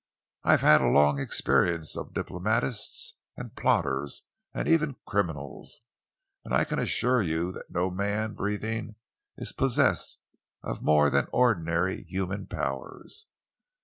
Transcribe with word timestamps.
"I 0.43 0.49
have 0.53 0.61
had 0.61 0.81
a 0.81 0.87
long 0.89 1.19
experience 1.19 1.95
of 1.95 2.15
diplomatists 2.15 3.19
and 3.37 3.55
plotters 3.55 4.23
and 4.51 4.67
even 4.67 4.95
criminals, 5.05 5.81
and 6.43 6.55
I 6.55 6.63
can 6.63 6.79
assure 6.79 7.21
you 7.21 7.51
that 7.51 7.69
no 7.69 7.91
man 7.91 8.33
breathing 8.33 8.95
is 9.37 9.53
possessed 9.53 10.17
of 10.63 10.81
more 10.81 11.11
than 11.11 11.27
ordinary 11.31 12.01
human 12.01 12.47
powers. 12.47 13.27